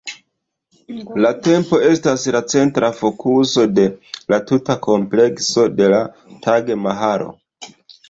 La 1.25 1.31
tombo 1.47 1.79
estas 1.89 2.23
la 2.37 2.41
centra 2.55 2.91
fokuso 3.03 3.67
de 3.83 3.87
la 4.35 4.43
tuta 4.51 4.81
komplekso 4.89 5.71
de 5.79 5.95
la 5.97 6.05
Taĝ-Mahalo. 6.49 7.35